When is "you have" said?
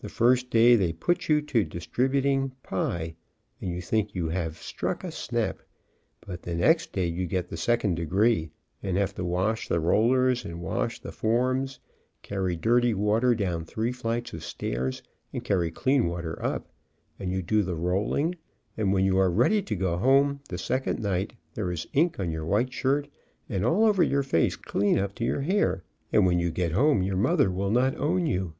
4.14-4.58